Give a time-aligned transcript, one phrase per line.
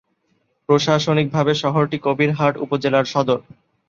[0.69, 3.39] প্রশাসনিকভাবে শহরটি কবিরহাট উপজেলার সদর।